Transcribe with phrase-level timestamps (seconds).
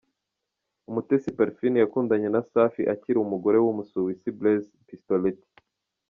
[0.89, 5.49] Umutesi Parfine yakundanye na Safi akiri umugore w’Umusuwisi Blaise Pistoletti.